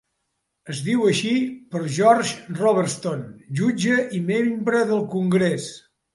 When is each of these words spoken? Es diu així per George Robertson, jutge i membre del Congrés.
Es 0.73 0.79
diu 0.85 1.03
així 1.09 1.33
per 1.75 1.81
George 1.97 2.57
Robertson, 2.63 3.21
jutge 3.61 4.01
i 4.21 4.25
membre 4.33 4.83
del 4.95 5.07
Congrés. 5.15 5.71